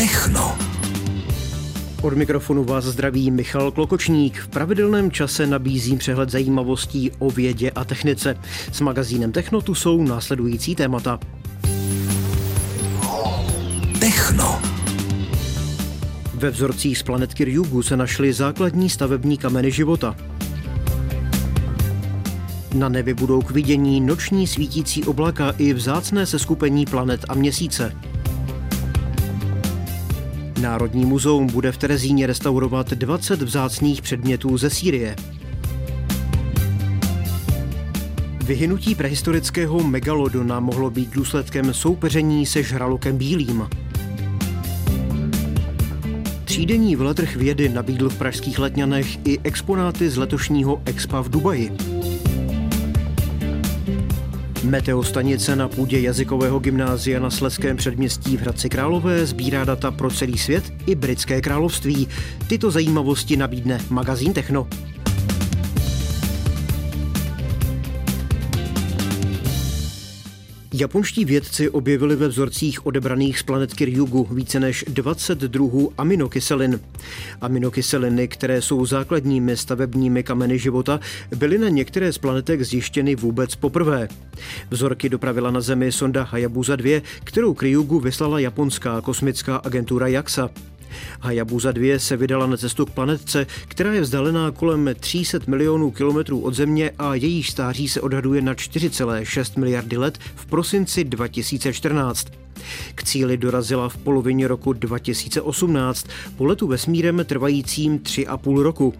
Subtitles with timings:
[0.00, 0.58] Techno.
[2.02, 4.38] Od mikrofonu vás zdraví Michal Klokočník.
[4.38, 8.36] V pravidelném čase nabízím přehled zajímavostí o vědě a technice.
[8.72, 11.18] S magazínem Techno tu jsou následující témata.
[14.00, 14.62] Techno.
[16.34, 20.16] Ve vzorcích z planetky Ryugu se našly základní stavební kameny života.
[22.74, 28.09] Na nebi budou k vidění noční svítící oblaka i vzácné seskupení planet a měsíce.
[30.60, 35.16] Národní muzeum bude v Terezíně restaurovat 20 vzácných předmětů ze Sýrie.
[38.44, 43.68] Vyhynutí prehistorického megalodona mohlo být důsledkem soupeření se žralokem bílým.
[46.44, 51.72] Třídenní veletrh vědy nabídl v pražských letňanech i exponáty z letošního Expa v Dubaji.
[54.64, 60.38] Meteostanice na půdě jazykového gymnázia na Sleském předměstí v Hradci Králové sbírá data pro celý
[60.38, 62.08] svět i britské království.
[62.48, 64.68] Tyto zajímavosti nabídne magazín Techno.
[70.80, 76.80] Japonští vědci objevili ve vzorcích odebraných z planetky Ryugu více než 20 druhů aminokyselin.
[77.40, 81.00] Aminokyseliny, které jsou základními stavebními kameny života,
[81.36, 84.08] byly na některé z planetek zjištěny vůbec poprvé.
[84.70, 90.50] Vzorky dopravila na Zemi sonda Hayabusa 2, kterou k Ryugu vyslala japonská kosmická agentura JAXA.
[91.20, 96.40] Hayabusa 2 se vydala na cestu k planetce, která je vzdálená kolem 300 milionů kilometrů
[96.40, 102.26] od Země a jejíž stáří se odhaduje na 4,6 miliardy let v prosinci 2014.
[102.94, 108.94] K cíli dorazila v polovině roku 2018 po letu vesmírem trvajícím 3,5 roku.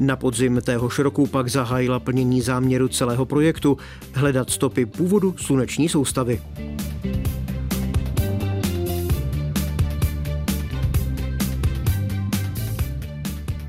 [0.00, 3.78] Na podzim téhož roku pak zahájila plnění záměru celého projektu
[4.14, 6.40] hledat stopy původu sluneční soustavy.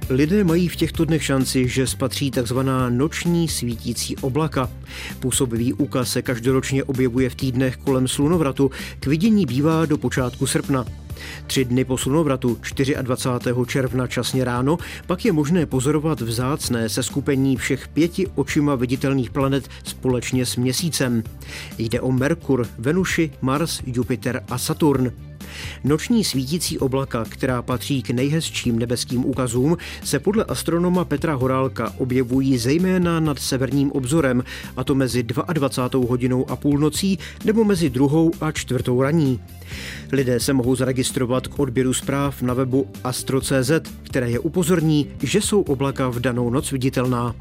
[0.10, 4.70] Lidé mají v těchto dnech šanci, že spatří takzvaná noční svítící oblaka.
[5.20, 10.86] Působivý úkaz se každoročně objevuje v týdnech kolem slunovratu, k vidění bývá do počátku srpna.
[11.48, 12.60] Tři dny po slunovratu
[13.02, 13.56] 24.
[13.68, 14.78] června časně ráno
[15.08, 21.24] pak je možné pozorovat vzácné seskupení všech pěti očima viditelných planet společně s měsícem.
[21.78, 25.29] Jde o Merkur, Venuši, Mars, Jupiter a Saturn.
[25.84, 32.58] Noční svítící oblaka, která patří k nejhezčím nebeským úkazům, se podle astronoma Petra Horálka objevují
[32.58, 34.44] zejména nad severním obzorem,
[34.78, 36.10] a to mezi 22.
[36.10, 39.40] hodinou a půlnocí nebo mezi druhou a čtvrtou raní.
[40.12, 43.72] Lidé se mohou zaregistrovat k odběru zpráv na webu astro.cz,
[44.04, 47.36] které je upozorní, že jsou oblaka v danou noc viditelná.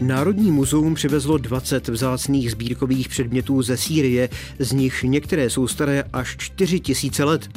[0.00, 4.28] Národní muzeum přivezlo 20 vzácných sbírkových předmětů ze Sýrie,
[4.58, 7.48] z nich některé jsou staré až 4 tisíce let.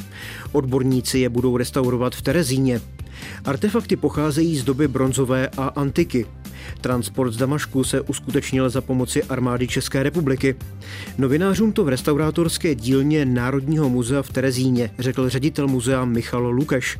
[0.52, 2.80] Odborníci je budou restaurovat v Terezíně.
[3.44, 6.26] Artefakty pocházejí z doby bronzové a antiky.
[6.80, 10.54] Transport z Damašku se uskutečnil za pomoci armády České republiky.
[11.18, 16.98] Novinářům to v restaurátorské dílně Národního muzea v Terezíně řekl ředitel muzea Michal Lukeš.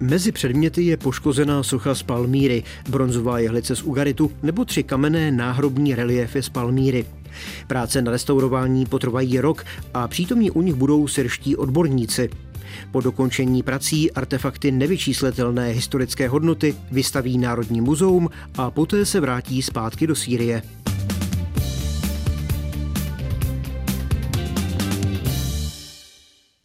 [0.00, 5.94] Mezi předměty je poškozená socha z Palmíry, bronzová jehlice z Ugaritu nebo tři kamenné náhrobní
[5.94, 7.06] reliefy z Palmíry.
[7.66, 9.64] Práce na restaurování potrvají rok
[9.94, 12.30] a přítomní u nich budou syrští odborníci.
[12.90, 20.06] Po dokončení prací artefakty nevyčíslitelné historické hodnoty vystaví Národní muzeum a poté se vrátí zpátky
[20.06, 20.62] do Sýrie.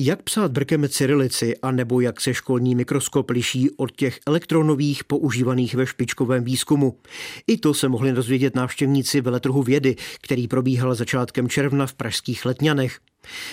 [0.06, 5.76] Jak psát brkem cyrilici a nebo jak se školní mikroskop liší od těch elektronových používaných
[5.76, 6.98] ve špičkovém výzkumu?
[7.48, 13.00] I to se mohli dozvědět návštěvníci veletrhu vědy, který probíhal začátkem června v pražských Letňanech.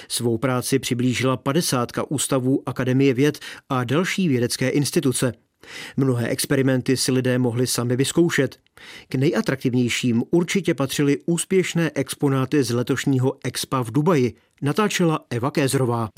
[0.09, 3.39] Svou práci přiblížila padesátka ústavů Akademie věd
[3.69, 5.33] a další vědecké instituce.
[5.97, 8.57] Mnohé experimenty si lidé mohli sami vyzkoušet.
[9.09, 16.09] K nejatraktivnějším určitě patřily úspěšné exponáty z letošního Expa v Dubaji, natáčela Eva Kézrová.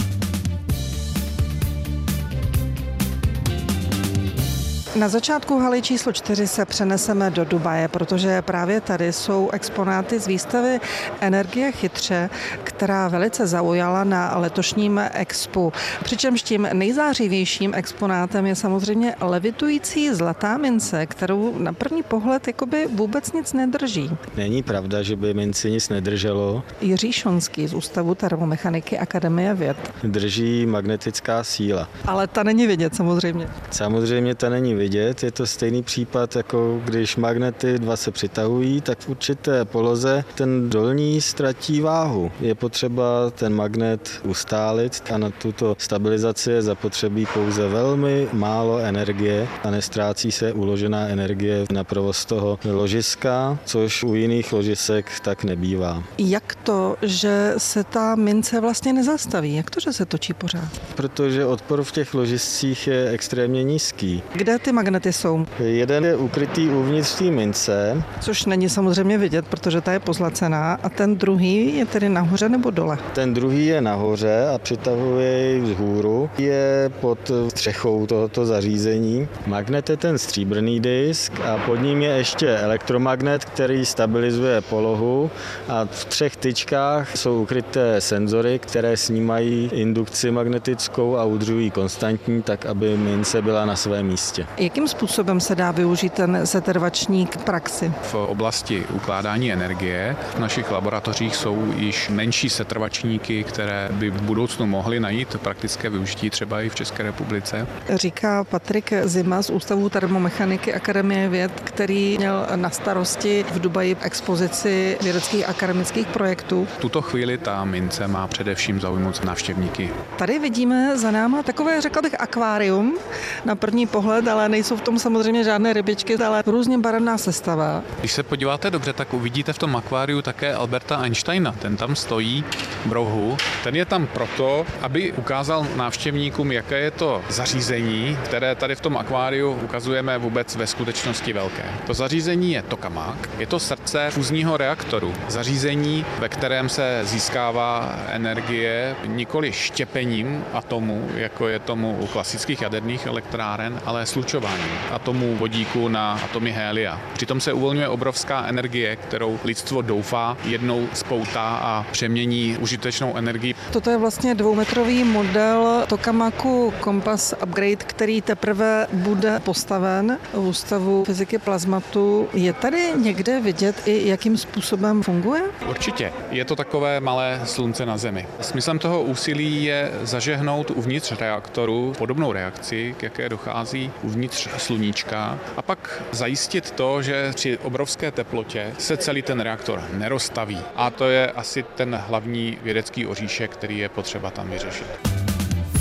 [4.95, 10.27] Na začátku haly číslo 4 se přeneseme do Dubaje, protože právě tady jsou exponáty z
[10.27, 10.81] výstavy
[11.21, 12.31] Energie chytře,
[12.65, 15.73] která velice zaujala na letošním expu.
[16.05, 23.33] Přičemž tím nejzářivějším exponátem je samozřejmě levitující zlatá mince, kterou na první pohled jakoby vůbec
[23.33, 24.11] nic nedrží.
[24.37, 26.63] Není pravda, že by minci nic nedrželo.
[26.81, 29.77] Jiří Šonský z Ústavu termomechaniky Akademie věd.
[30.03, 31.89] Drží magnetická síla.
[32.07, 33.49] Ale ta není vidět samozřejmě.
[33.71, 35.23] Samozřejmě ta není vidět vidět.
[35.23, 40.71] Je to stejný případ, jako když magnety dva se přitahují, tak v určité poloze ten
[40.71, 42.31] dolní ztratí váhu.
[42.41, 49.49] Je potřeba ten magnet ustálit a na tuto stabilizaci je zapotřebí pouze velmi málo energie
[49.65, 56.03] a nestrácí se uložená energie na provoz toho ložiska, což u jiných ložisek tak nebývá.
[56.19, 59.57] Jak to, že se ta mince vlastně nezastaví?
[59.57, 60.69] Jak to, že se točí pořád?
[60.95, 64.23] Protože odpor v těch ložiscích je extrémně nízký.
[64.33, 65.47] Kde ty magnety jsou?
[65.59, 68.03] Jeden je ukrytý uvnitř té mince.
[68.21, 70.79] Což není samozřejmě vidět, protože ta je pozlacená.
[70.83, 72.99] A ten druhý je tedy nahoře nebo dole?
[73.13, 76.31] Ten druhý je nahoře a přitahuje jej vzhůru.
[76.39, 79.29] Je pod střechou tohoto zařízení.
[79.47, 85.31] Magnet je ten stříbrný disk a pod ním je ještě elektromagnet, který stabilizuje polohu
[85.69, 92.67] a v třech tyčkách jsou ukryté senzory, které snímají indukci magnetickou a udržují konstantní, tak
[92.67, 94.47] aby mince byla na svém místě.
[94.65, 97.93] Jakým způsobem se dá využít ten setrvačník k praxi?
[98.03, 104.67] V oblasti ukládání energie v našich laboratořích jsou již menší setrvačníky, které by v budoucnu
[104.67, 107.67] mohly najít praktické využití třeba i v České republice.
[107.95, 114.99] Říká Patrik Zima z Ústavu termomechaniky Akademie věd, který měl na starosti v Dubaji expozici
[115.03, 116.67] vědeckých akademických projektů.
[116.77, 119.91] V tuto chvíli ta mince má především zaujmout návštěvníky.
[120.17, 122.99] Tady vidíme za náma takové, řekla bych, akvárium
[123.45, 127.83] na první pohled, ale nejsou v tom samozřejmě žádné rybičky, ale různě barevná sestava.
[128.01, 131.53] Když se podíváte dobře, tak uvidíte v tom akváriu také Alberta Einsteina.
[131.53, 132.45] Ten tam stojí
[132.87, 133.37] v rohu.
[133.65, 138.97] Ten je tam proto, aby ukázal návštěvníkům, jaké je to zařízení, které tady v tom
[138.97, 141.65] akváriu ukazujeme vůbec ve skutečnosti velké.
[141.87, 145.15] To zařízení je tokamak, je to srdce fuzního reaktoru.
[145.29, 153.07] Zařízení, ve kterém se získává energie nikoli štěpením atomu, jako je tomu u klasických jaderných
[153.07, 154.44] elektráren, ale slučováním
[154.93, 157.01] atomů vodíku na atomy helia.
[157.13, 163.55] Přitom se uvolňuje obrovská energie, kterou lidstvo doufá jednou spoutá a přemění užitečnou energii.
[163.73, 171.39] Toto je vlastně dvoumetrový model Tokamaku Compass Upgrade, který teprve bude postaven v Ústavu fyziky
[171.39, 172.29] plazmatu.
[172.33, 175.43] Je tady někde vidět i jakým způsobem funguje?
[175.69, 176.13] Určitě.
[176.31, 178.27] Je to takové malé slunce na Zemi.
[178.41, 185.63] Smyslem toho úsilí je zažehnout uvnitř reaktoru podobnou reakci, k jaké dochází uvnitř sluníčka a
[185.63, 190.59] pak zajistit to, že při obrovské teplotě se celý ten reaktor neroztaví.
[190.77, 194.87] A to je asi ten hlavní vědecký oříšek, který je potřeba tam vyřešit.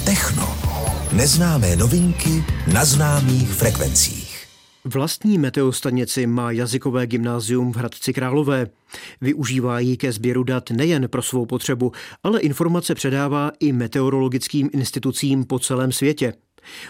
[0.06, 0.58] Techno.
[1.12, 4.48] Neznámé novinky na známých frekvencích.
[4.86, 8.68] Vlastní meteostanici má jazykové gymnázium v Hradci Králové.
[9.22, 11.92] Využívá ji ke sběru dat nejen pro svou potřebu,
[12.24, 16.34] ale informace předává i meteorologickým institucím po celém světě.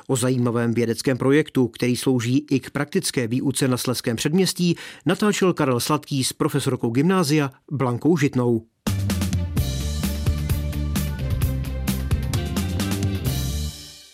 [0.07, 4.75] O zajímavém vědeckém projektu, který slouží i k praktické výuce na Sleském předměstí,
[5.05, 8.61] natáčel Karel Sladký s profesorkou gymnázia Blankou Žitnou.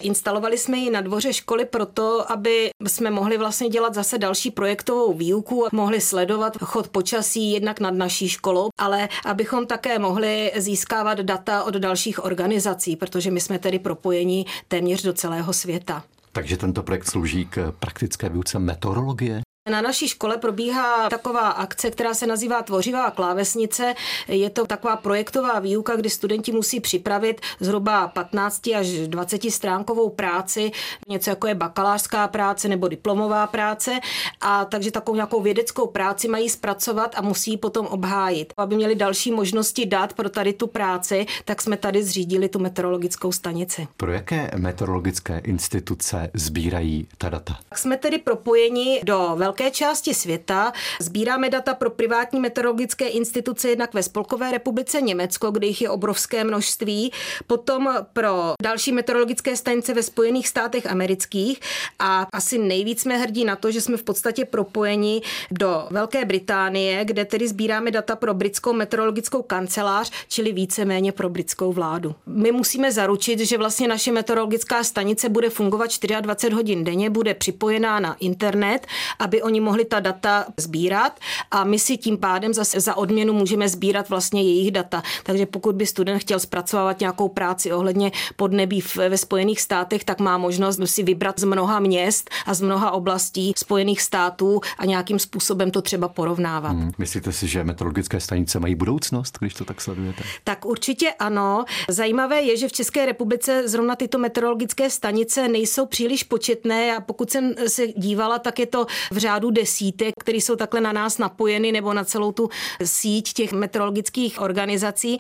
[0.02, 5.14] Instalovali jsme ji na dvoře školy proto, aby jsme mohli vlastně dělat zase další projektovou
[5.14, 11.20] výuku a mohli sledovat chod počasí jednak nad naší školou, ale abychom také mohli získávat
[11.20, 16.04] data od dalších organizací, protože my jsme tedy propojeni téměř do celého světa.
[16.32, 19.42] Takže tento projekt slouží k praktické výuce meteorologie?
[19.70, 23.96] Na naší škole probíhá taková akce, která se nazývá Tvořivá klávesnice.
[24.28, 30.72] Je to taková projektová výuka, kdy studenti musí připravit zhruba 15 až 20 stránkovou práci,
[31.08, 34.00] něco jako je bakalářská práce nebo diplomová práce.
[34.42, 38.54] A takže takovou nějakou vědeckou práci mají zpracovat a musí potom obhájit.
[38.58, 43.32] Aby měli další možnosti dát pro tady tu práci, tak jsme tady zřídili tu meteorologickou
[43.32, 43.88] stanici.
[43.98, 47.60] Pro jaké meteorologické instituce sbírají ta data?
[47.76, 50.74] Jsme tedy propojeni do velké velké části světa.
[51.00, 56.44] Sbíráme data pro privátní meteorologické instituce jednak ve Spolkové republice Německo, kde jich je obrovské
[56.44, 57.12] množství,
[57.48, 61.60] potom pro další meteorologické stanice ve Spojených státech amerických
[62.00, 67.06] a asi nejvíc jsme hrdí na to, že jsme v podstatě propojeni do Velké Británie,
[67.06, 72.16] kde tedy sbíráme data pro britskou meteorologickou kancelář, čili víceméně pro britskou vládu.
[72.26, 75.90] My musíme zaručit, že vlastně naše meteorologická stanice bude fungovat
[76.22, 78.88] 24 hodin denně, bude připojená na internet,
[79.20, 81.20] aby aby oni mohli ta data sbírat
[81.52, 85.04] a my si tím pádem zase za odměnu můžeme sbírat vlastně jejich data.
[85.24, 90.38] Takže pokud by student chtěl zpracovávat nějakou práci ohledně podnebí ve Spojených státech, tak má
[90.38, 95.72] možnost si vybrat z mnoha měst a z mnoha oblastí Spojených států a nějakým způsobem
[95.72, 96.72] to třeba porovnávat.
[96.72, 96.92] Hmm.
[96.98, 100.24] Myslíte si, že meteorologické stanice mají budoucnost, když to tak sledujete?
[100.44, 101.66] Tak určitě ano.
[101.90, 107.32] Zajímavé je, že v České republice zrovna tyto meteorologické stanice nejsou příliš početné a pokud
[107.32, 111.72] jsem se dívala, tak je to v řádu desítek, které jsou takhle na nás napojeny
[111.72, 112.50] nebo na celou tu
[112.84, 115.18] síť těch meteorologických organizací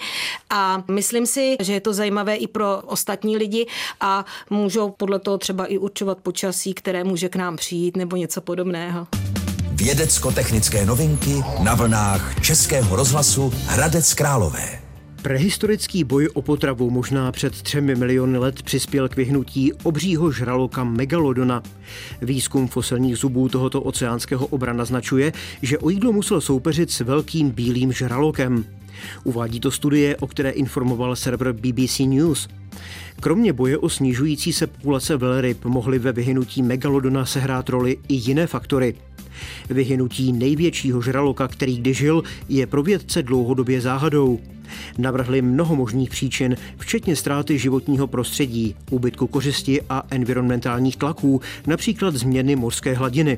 [0.49, 3.67] a myslím si, že je to zajímavé i pro ostatní lidi
[3.99, 8.41] a můžou podle toho třeba i určovat počasí, které může k nám přijít nebo něco
[8.41, 9.07] podobného.
[9.71, 14.78] Vědecko-technické novinky na vlnách Českého rozhlasu Hradec Králové.
[15.21, 21.63] Prehistorický boj o potravu možná před třemi miliony let přispěl k vyhnutí obřího žraloka megalodona.
[22.21, 27.93] Výzkum fosilních zubů tohoto oceánského obra naznačuje, že o jídlo musel soupeřit s velkým bílým
[27.93, 28.78] žralokem.
[29.24, 32.48] Uvádí to studie, o které informoval server BBC News.
[33.20, 38.48] Kromě boje o snižující se populace velryb mohly ve vyhynutí megalodona sehrát roli i jiné
[38.48, 38.96] faktory.
[39.70, 44.39] Vyhynutí největšího žraloka, který kdy žil, je pro vědce dlouhodobě záhadou.
[44.98, 52.56] Navrhli mnoho možných příčin, včetně ztráty životního prostředí, úbytku kořisti a environmentálních tlaků, například změny
[52.56, 53.38] mořské hladiny.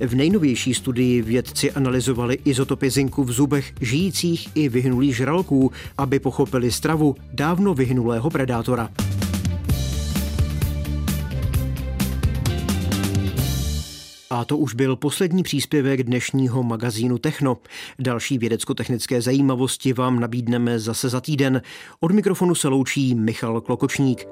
[0.00, 6.72] V nejnovější studii vědci analyzovali izotopy zinku v zubech žijících i vyhnulých žraloků, aby pochopili
[6.72, 8.90] stravu dávno vyhnulého predátora.
[14.30, 17.58] A to už byl poslední příspěvek dnešního magazínu Techno.
[17.98, 21.62] Další vědecko-technické zajímavosti vám nabídneme zase za týden.
[22.00, 24.26] Od mikrofonu se loučí Michal Klokočník.